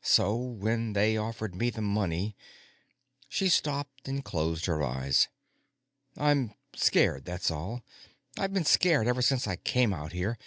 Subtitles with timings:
[0.00, 2.34] So when they offered me the money"
[3.28, 5.28] She stopped and closed her eyes.
[6.16, 7.82] "I'm scared, that's all.
[8.38, 10.38] I've been scared ever since I came out here.